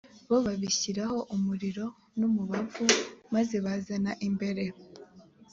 bo 0.27 0.37
babishyiraho 0.45 1.17
umuriro 1.35 1.85
n 2.17 2.21
umubavu 2.29 2.83
p 2.91 2.93
maze 3.33 3.55
bazana 3.65 4.11
imbere 4.27 4.63